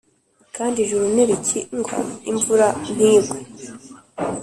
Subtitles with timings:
[0.55, 1.97] Kandi ijuru nirikingwa
[2.31, 3.37] imvura ntigwe